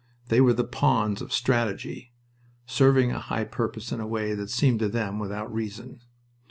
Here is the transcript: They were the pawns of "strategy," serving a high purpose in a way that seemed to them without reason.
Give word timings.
They 0.29 0.41
were 0.41 0.53
the 0.55 0.63
pawns 0.63 1.21
of 1.21 1.31
"strategy," 1.31 2.11
serving 2.65 3.11
a 3.11 3.19
high 3.19 3.43
purpose 3.43 3.91
in 3.91 3.99
a 3.99 4.07
way 4.07 4.33
that 4.33 4.49
seemed 4.49 4.79
to 4.79 4.89
them 4.89 5.19
without 5.19 5.53
reason. 5.53 5.99